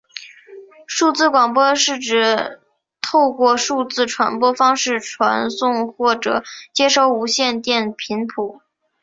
[0.87, 2.59] 数字广播是指
[3.03, 6.43] 透过数字传播方式传送或者
[6.73, 8.61] 接收无线电频谱。